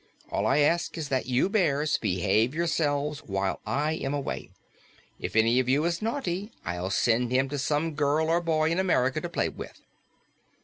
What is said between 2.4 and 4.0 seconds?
yourselves while I